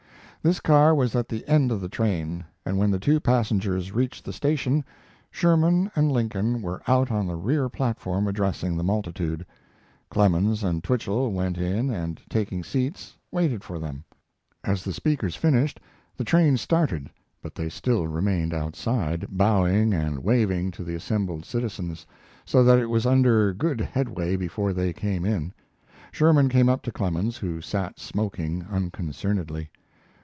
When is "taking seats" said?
12.27-13.15